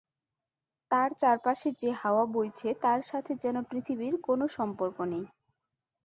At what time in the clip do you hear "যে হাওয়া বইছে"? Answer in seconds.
1.81-2.69